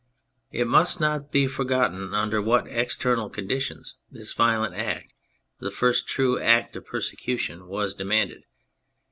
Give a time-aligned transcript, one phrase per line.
[0.51, 5.13] It must not be forgotten under what external conditions this violent act,
[5.59, 8.45] the first true act of persecution, was demanded.